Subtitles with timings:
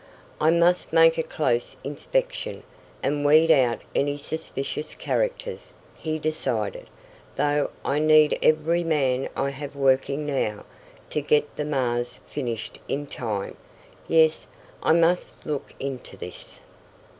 [0.39, 2.63] "I must make a close inspection,
[3.03, 6.87] and weed out any suspicious characters," he decided,
[7.35, 10.65] "though I need every man I have working now,
[11.11, 13.55] to get the Mars finished in time.
[14.07, 14.47] Yes,
[14.81, 16.59] I must look into this."